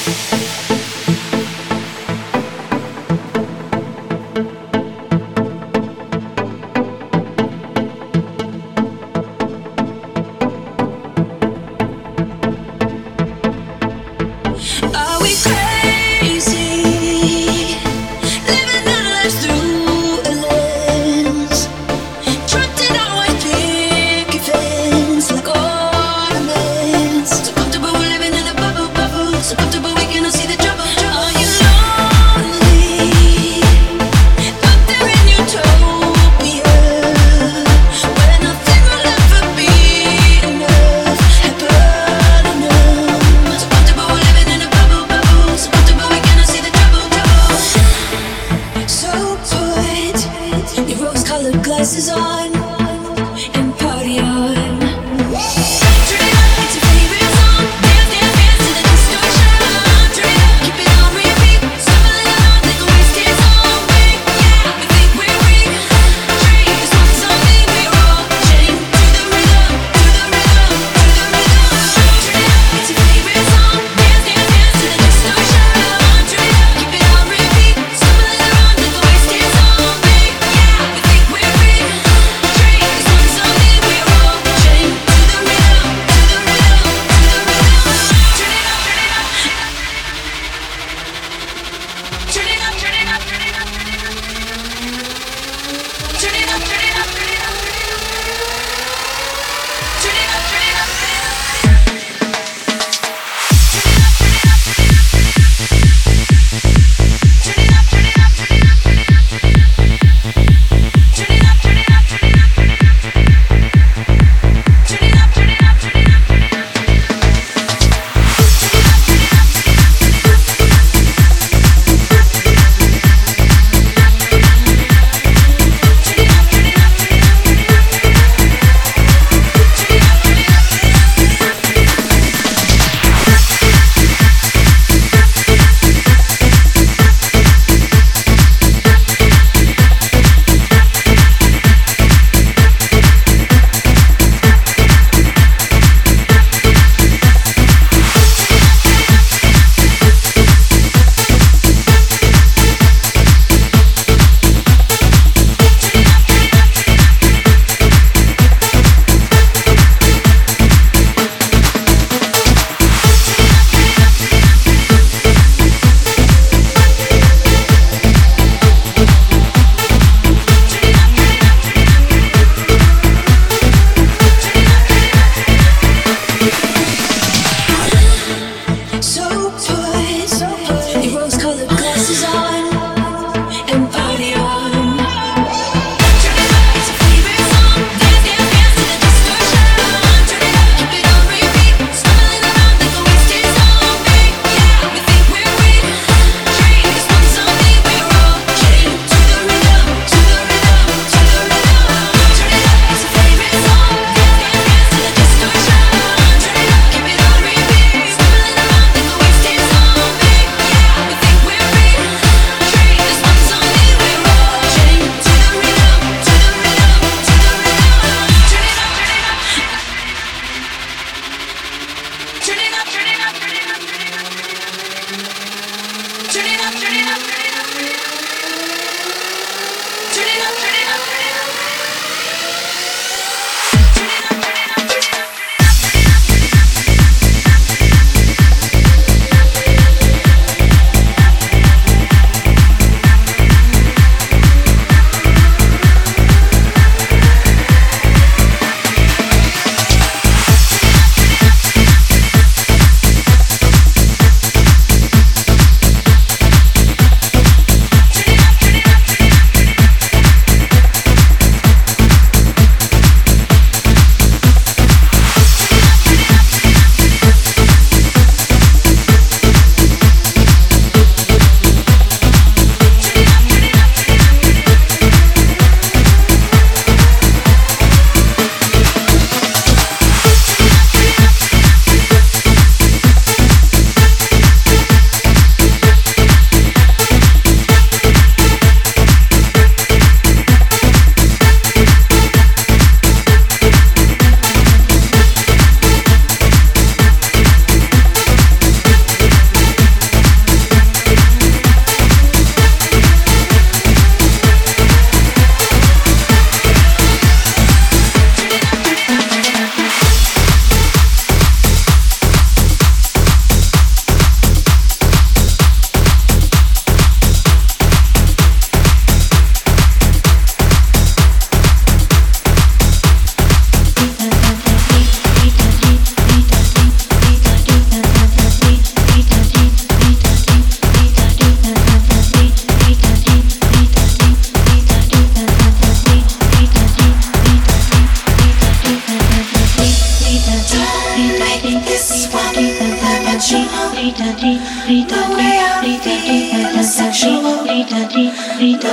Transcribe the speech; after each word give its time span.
So 0.00 0.12
comfortable 0.12 0.79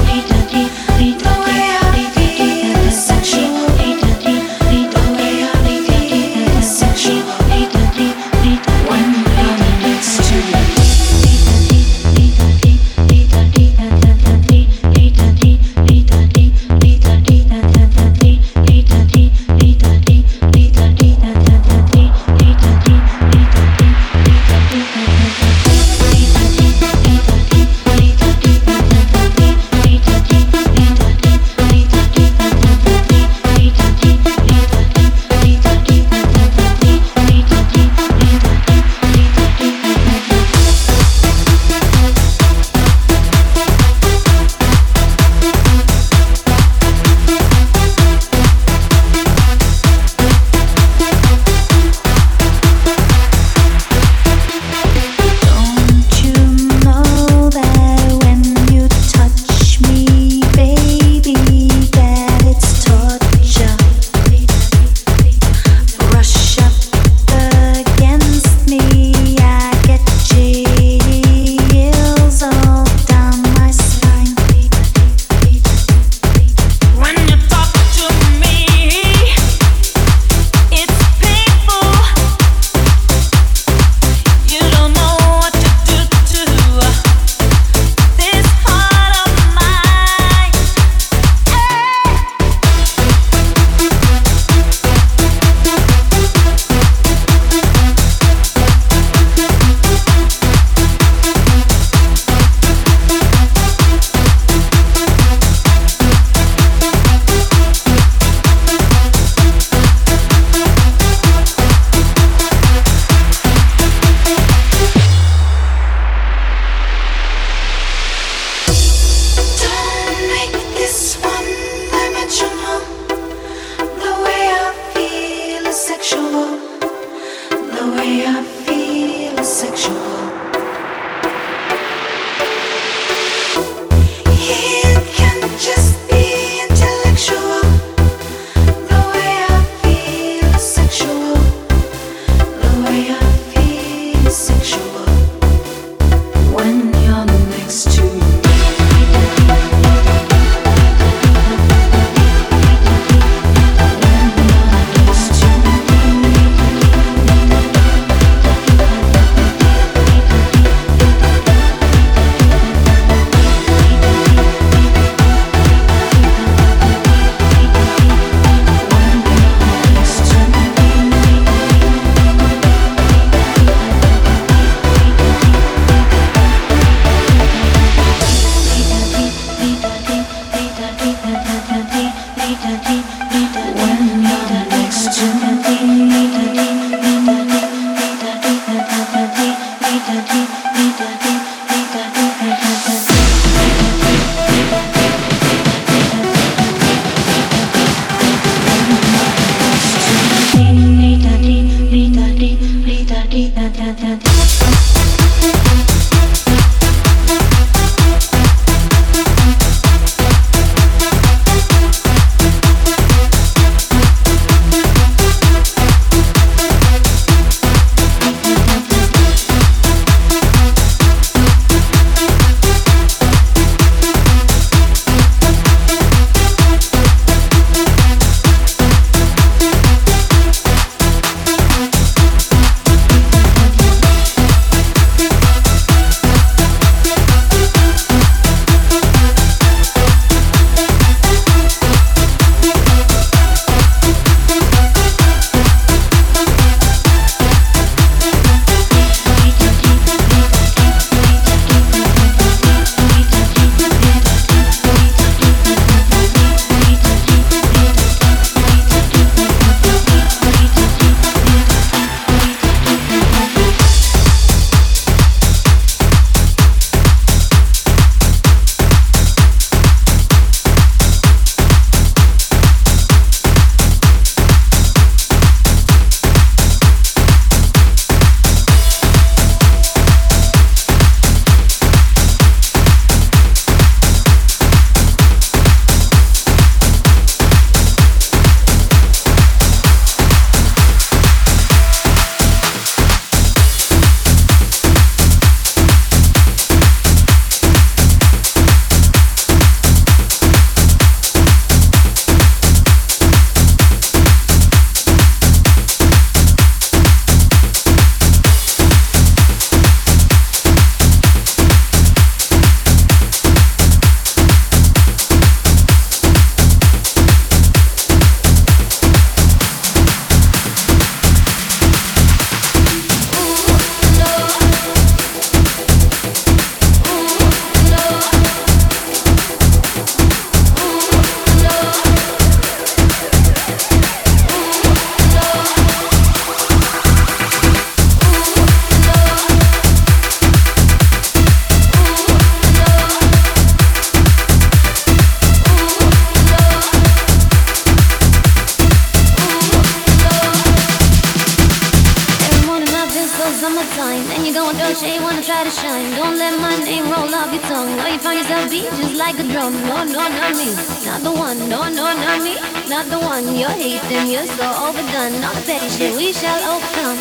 Dolce, 354.83 355.21
wanna 355.21 355.41
try 355.41 355.63
to 355.63 355.71
shine. 355.71 356.11
Don't 356.17 356.37
let 356.37 356.59
my 356.61 356.77
name 356.79 357.05
roll 357.05 357.33
off 357.33 357.53
your 357.55 357.63
tongue. 357.71 357.95
Or 358.01 358.09
you 358.09 358.19
find 358.19 358.41
yourself 358.41 358.69
beat 358.69 358.91
just 358.99 359.15
like 359.15 359.39
a 359.39 359.45
drum. 359.45 359.75
No, 359.87 360.03
no, 360.03 360.27
not 360.27 360.57
me. 360.59 360.75
Not 361.07 361.23
the 361.23 361.31
one. 361.31 361.59
No, 361.69 361.89
no, 361.89 362.11
not 362.25 362.43
me. 362.43 362.55
Not 362.91 363.07
the 363.07 363.21
one. 363.21 363.45
You're 363.55 363.71
hating. 363.71 364.27
You're 364.27 364.51
so 364.59 364.67
overdone. 364.87 365.39
All 365.47 365.55
the 365.55 365.63
petty 365.63 365.89
shit 365.89 366.17
we 366.17 366.33
shall 366.33 366.59
overcome. 366.75 367.19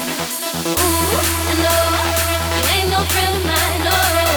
Ooh, 0.74 1.22
no, 1.66 1.76
you 2.58 2.64
ain't 2.74 2.90
no 2.90 3.00
friend 3.14 3.30
of 3.38 3.46
mine. 3.46 3.80
No, 3.86 4.31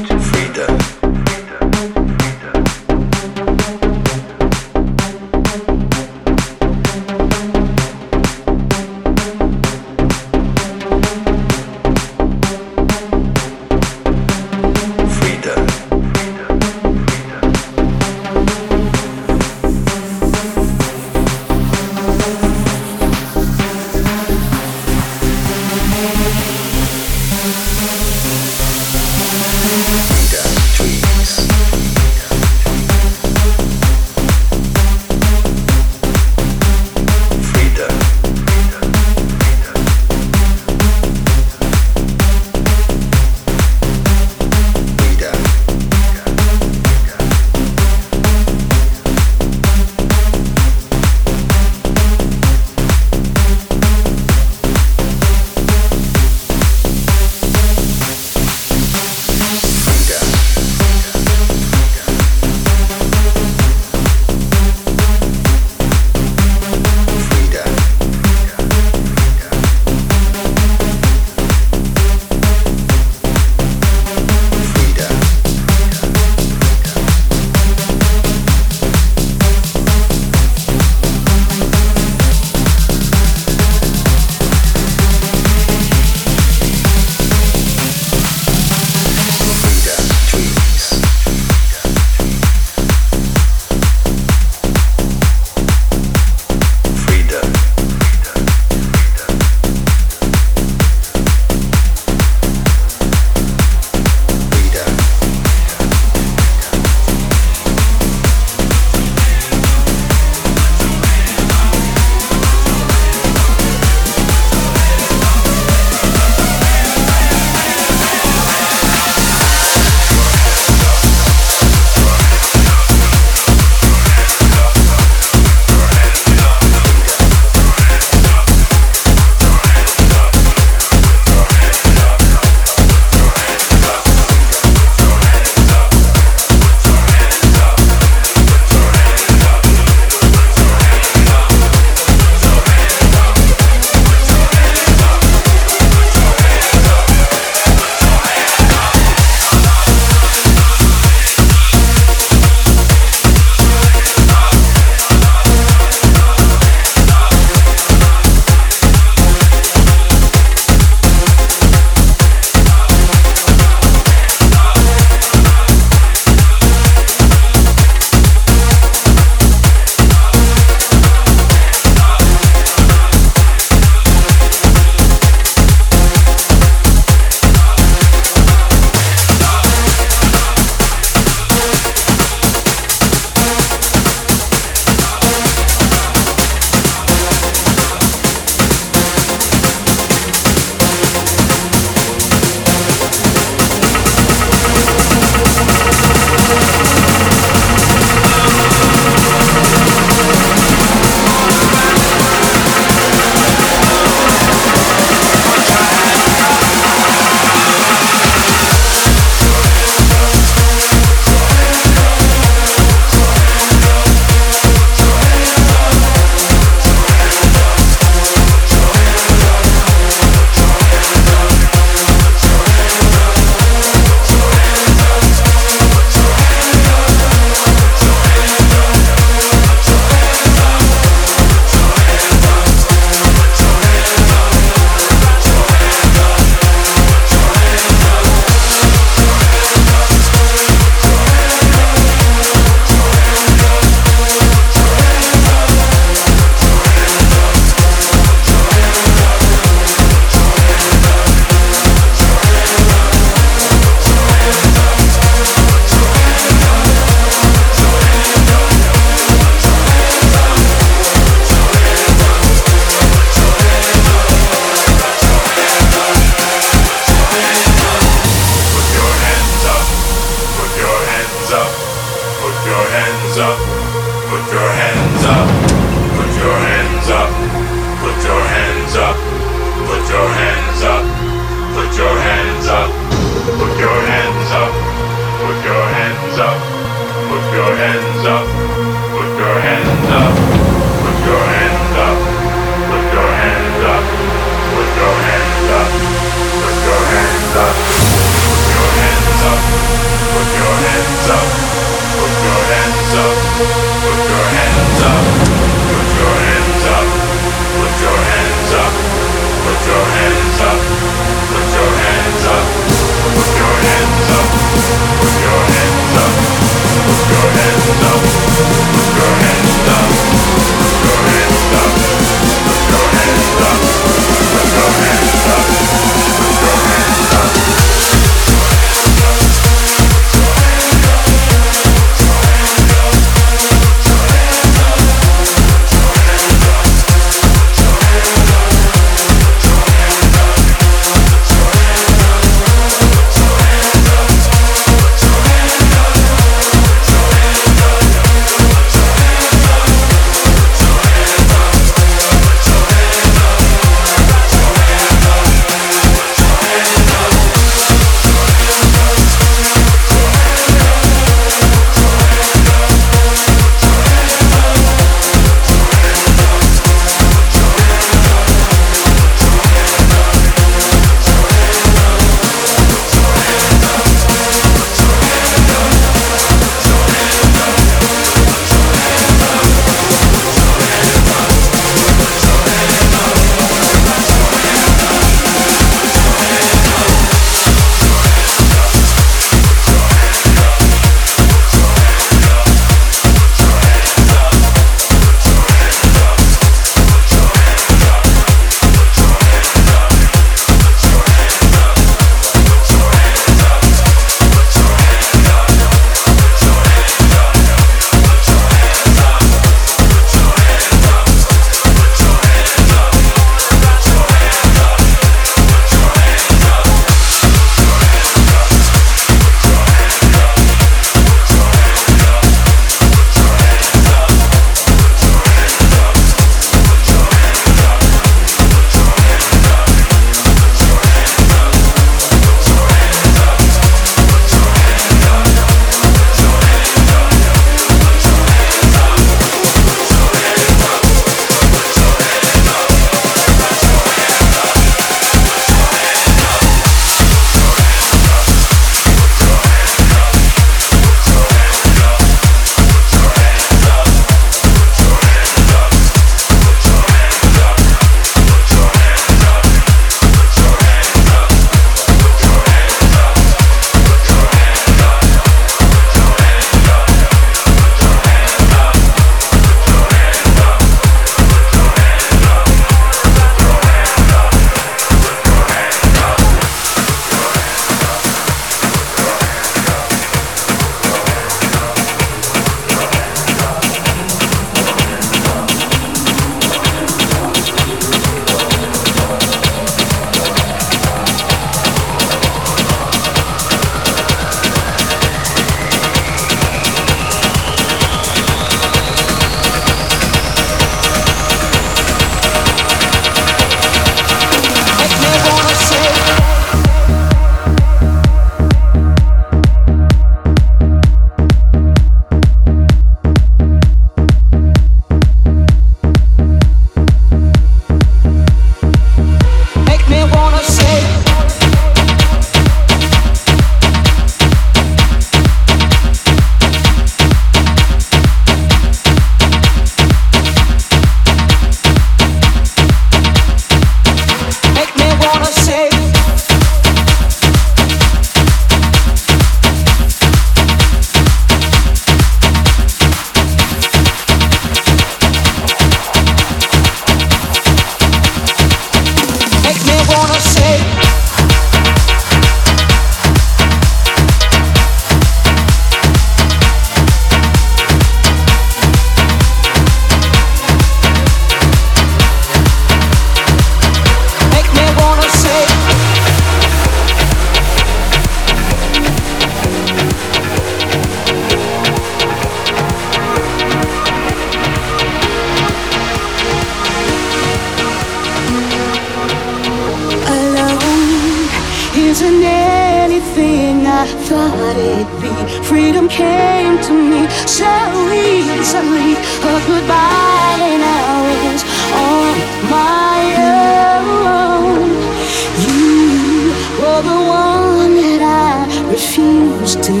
Refused 599.21 599.83
to 599.83 600.00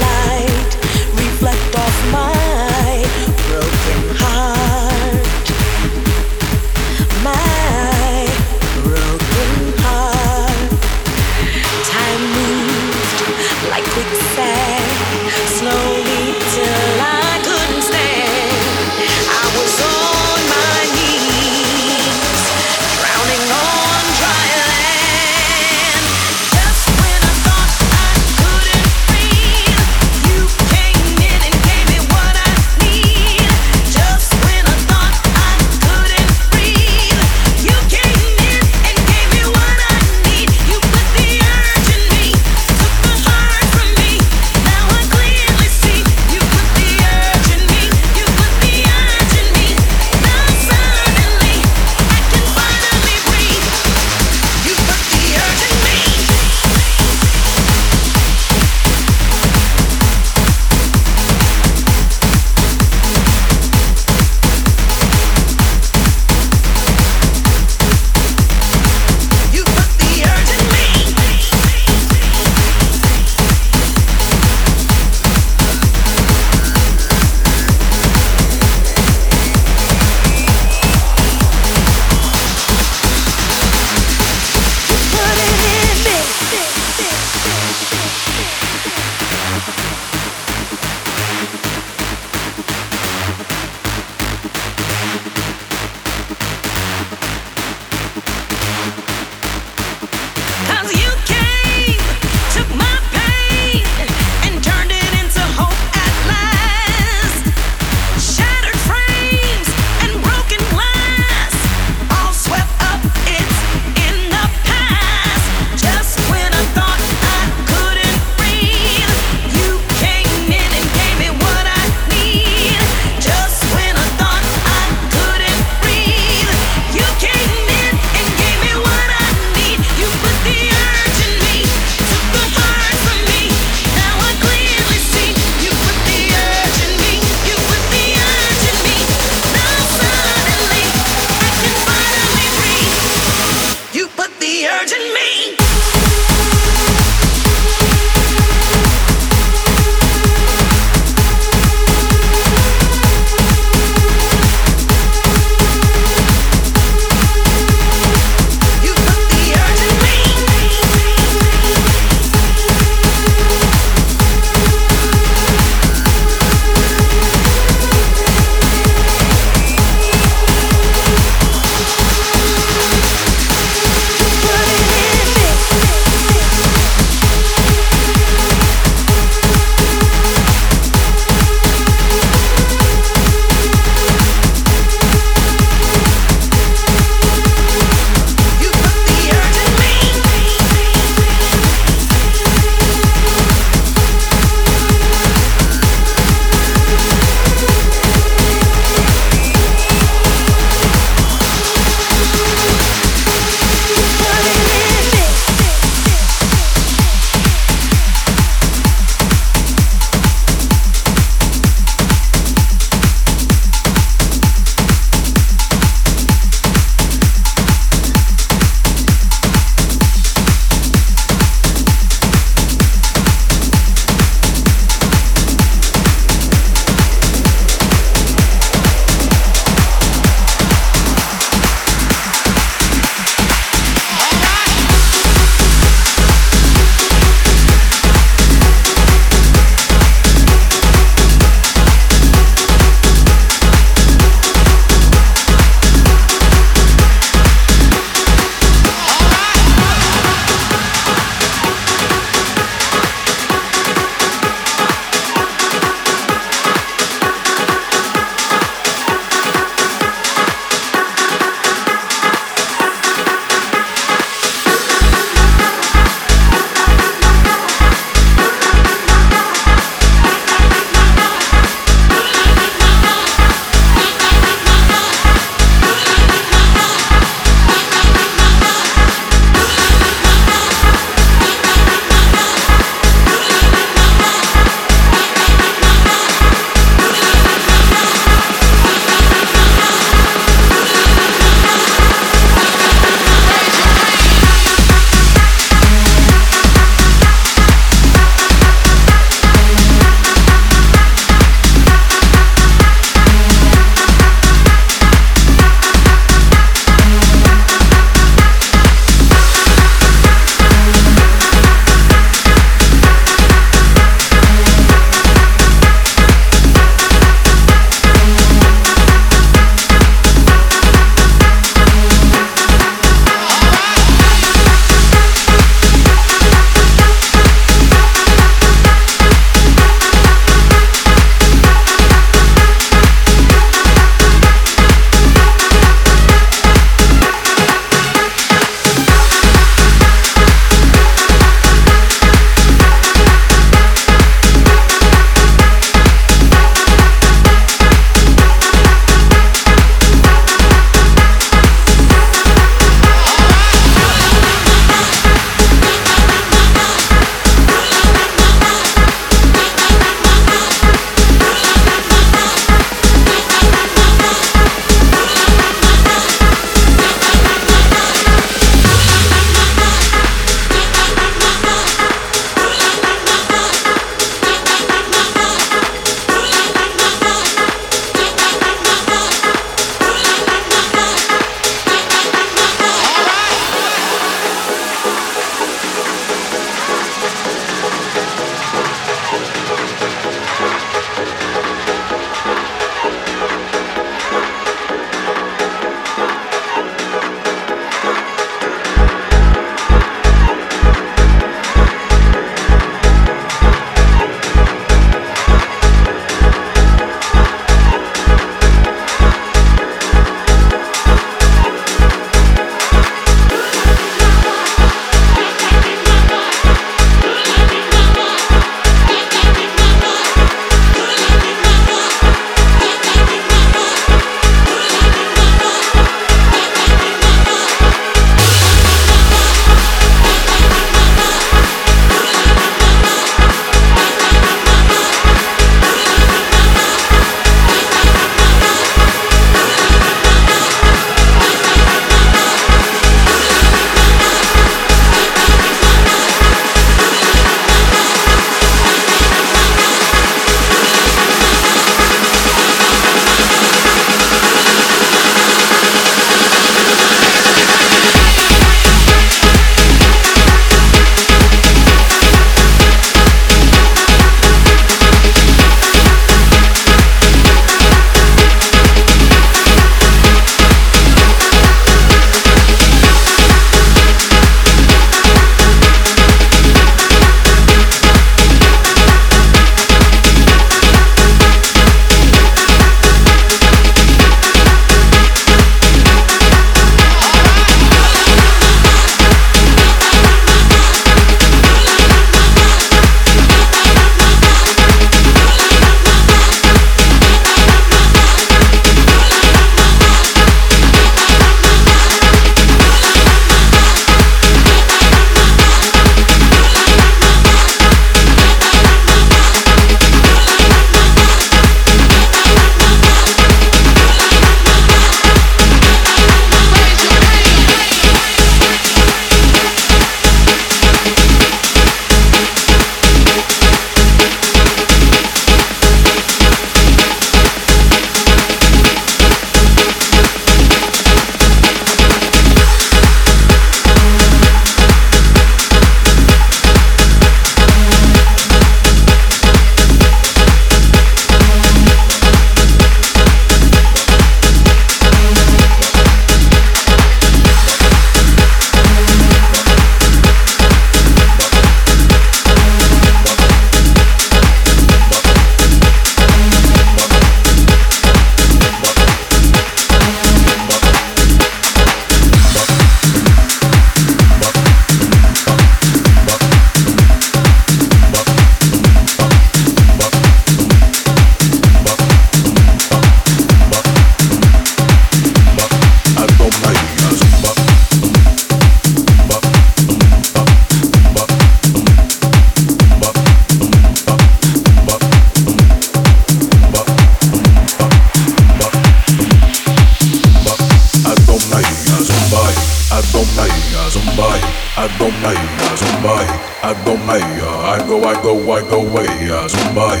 zumbai, 595.80 596.84
go. 596.84 597.00
maya, 597.06 597.50
go 597.88 598.00
algo, 598.00 598.36
I 598.52 598.60
go 598.68 598.80
uh, 598.86 599.48
zumbai, 599.48 600.00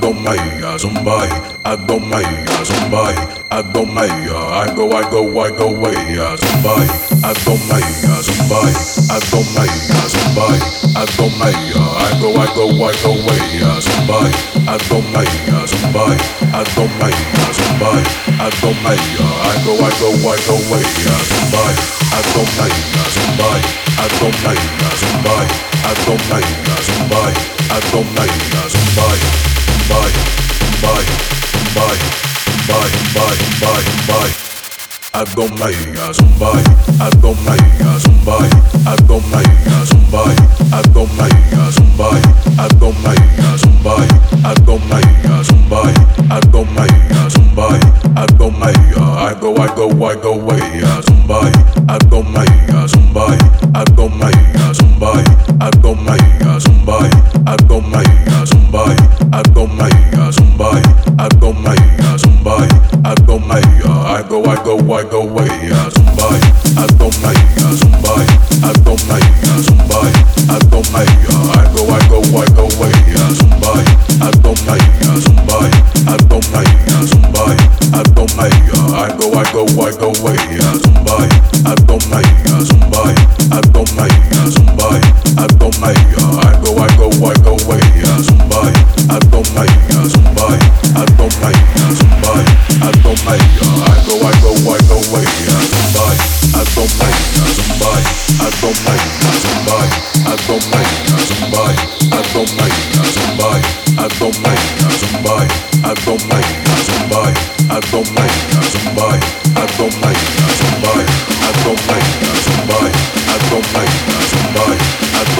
go 0.00 0.12
maya, 0.12 0.76
zumbai. 0.78 1.53
I 1.66 1.76
go 1.76 1.98
maya, 1.98 2.28
zumbai, 2.60 3.16
I 3.50 3.62
go 3.72 3.86
maya, 3.86 4.36
I 4.36 4.66
don't 4.76 4.76
care. 4.76 4.76
I 4.76 4.76
go, 4.76 4.92
I 4.92 5.02
go, 5.10 5.40
I 5.40 5.50
go 5.50 5.72
way, 5.72 5.96
zumbai, 6.36 6.84
I 7.24 7.32
go 7.44 7.56
maya, 7.66 8.20
zumbai, 8.20 8.68
I 9.08 9.16
go 9.32 9.40
maya, 9.56 10.00
zumbai, 10.12 10.60
I 10.92 11.04
go 11.16 11.26
maya, 11.40 11.80
I 12.04 12.12
go, 12.20 12.36
I 12.36 12.46
go, 12.52 12.68
I 12.68 12.92
go 13.00 13.12
way, 13.24 13.40
zumbai, 13.80 14.28
I 14.68 14.76
go 14.92 15.00
maya, 15.08 15.58
zumbai, 15.64 16.16
I 16.52 16.62
go 16.76 16.84
maya, 17.00 17.44
zumbai, 17.56 18.04
I 18.36 18.48
go 18.60 18.70
maya, 18.84 19.24
I 19.24 19.56
go, 19.64 19.72
I 19.80 19.90
go, 19.96 20.08
I 20.20 20.36
go 20.44 20.56
way, 20.68 20.84
zumbai, 20.84 21.74
I 22.12 22.20
go 22.36 22.42
maya, 22.60 23.04
zumbai, 23.16 23.60
I 23.96 24.06
go 24.20 24.28
maya, 24.44 24.90
zumbai, 25.00 25.48
I 25.80 25.96
go 26.04 26.14
maya, 26.28 26.76
zumbai, 26.84 27.32
I 27.72 27.80
go 27.88 28.00
maya, 28.12 28.62
zumbai, 28.68 29.16
zumbai, 29.64 30.12
zumbai, 30.60 31.33
zumbai, 31.74 31.98
zumbai, 32.46 32.90
zumbai, 33.02 33.36
zumbai, 33.58 33.82
zumbai. 33.84 34.30
Abdomaia, 35.12 36.12
zumbai, 36.12 36.64
abdomaia, 37.00 37.98
zumbai, 37.98 38.50
abdomaia, 38.86 39.84
zumbai, 39.84 40.36
abdomaia, 40.72 41.70
zumbai 41.70 41.83
go, 64.34 64.50
I 64.50 64.64
go, 64.64 64.94
I 64.94 65.02
go 65.04 65.20
away. 65.22 65.48
Somebody, 65.90 66.40
I 66.76 66.86
don't 66.98 67.22
like, 67.22 67.48
somebody, 67.58 68.26
I 68.64 68.72
don't 68.84 69.08
like. 69.08 69.43
Go, 79.52 79.66
go, 79.66 79.92
go, 79.96 80.12
away. 80.20 80.93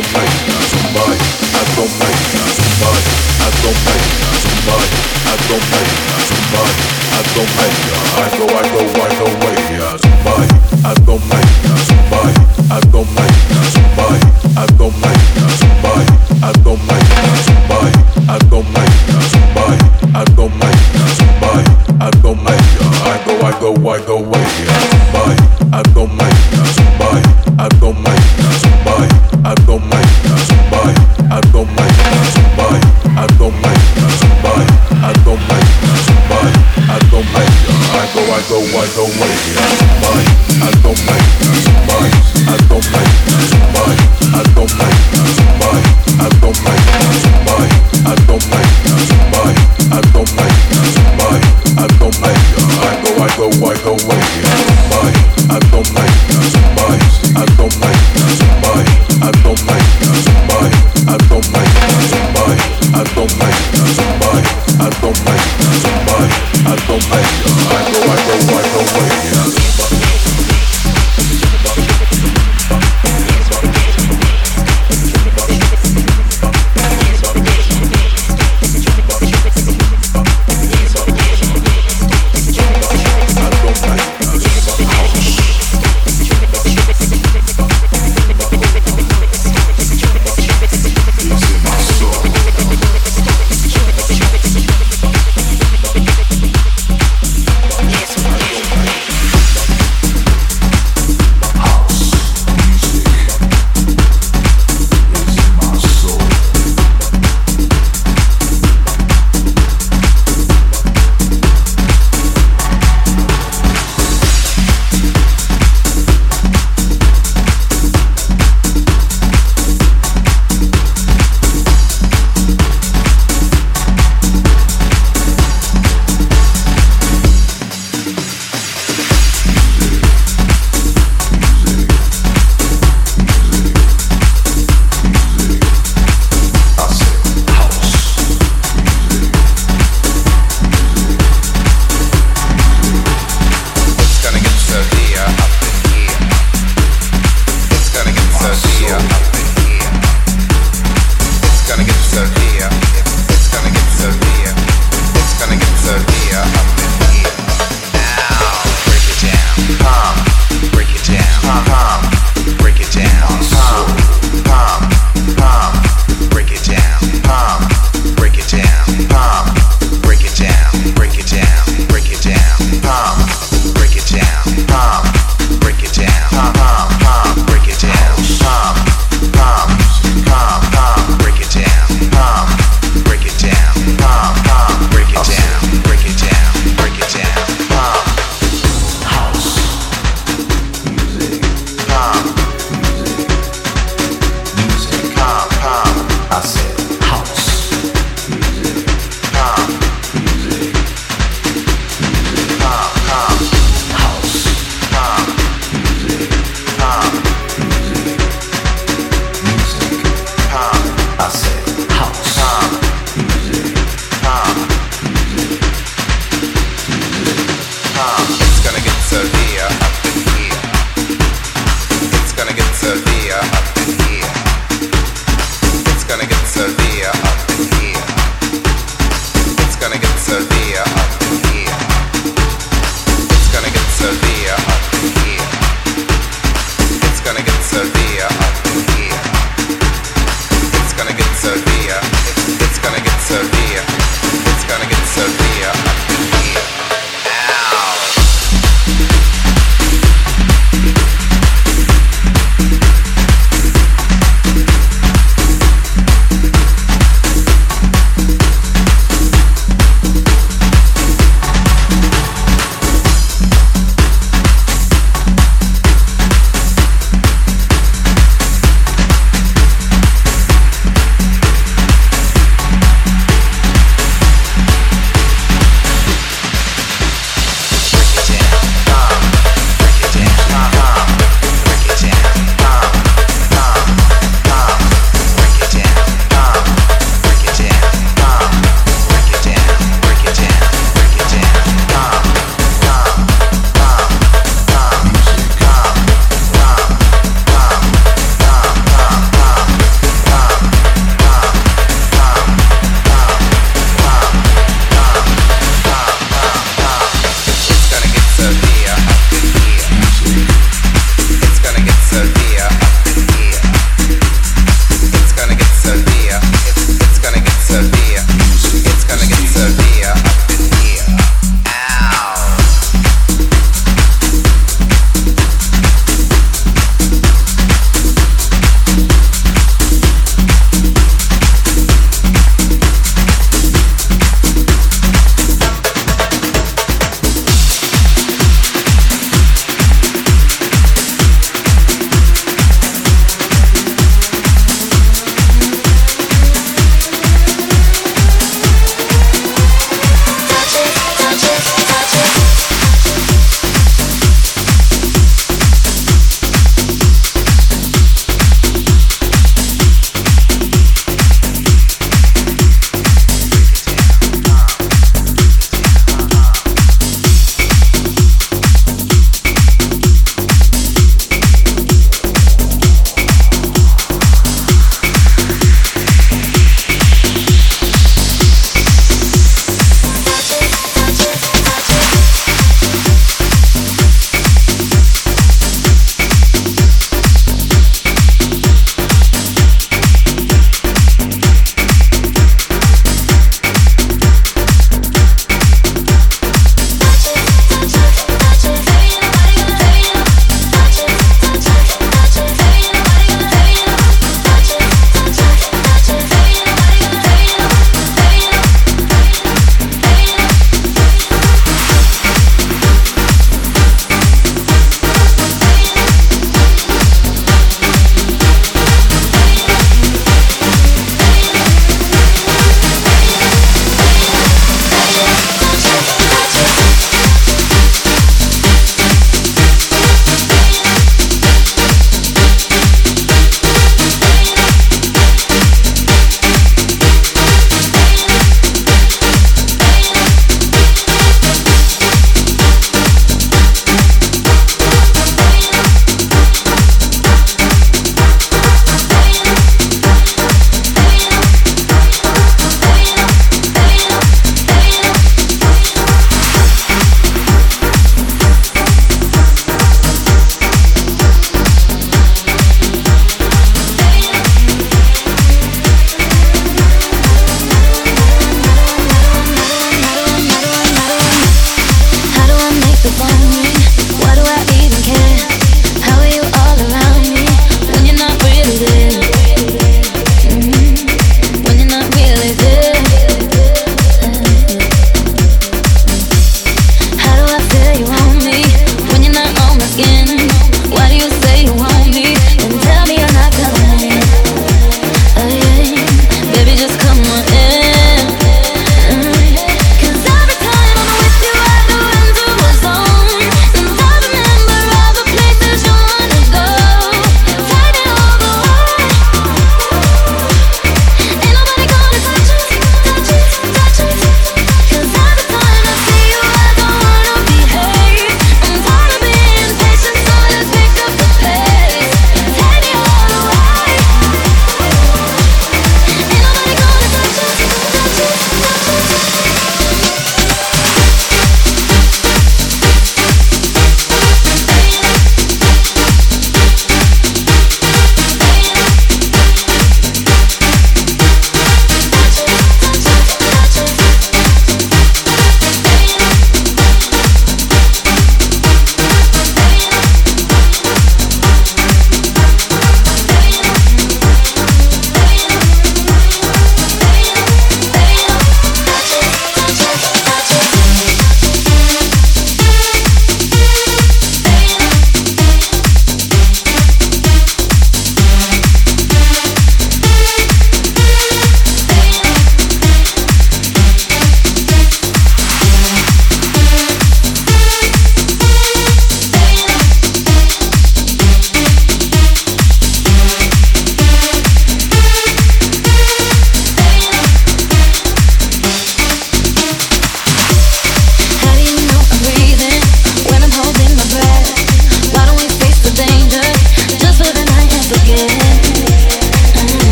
I 0.00 0.04
don't 7.34 7.50
make 7.56 7.92
us 7.92 7.97